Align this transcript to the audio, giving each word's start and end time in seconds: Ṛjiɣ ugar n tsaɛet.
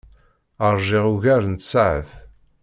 Ṛjiɣ 0.73 1.05
ugar 1.13 1.41
n 1.47 1.55
tsaɛet. 1.55 2.11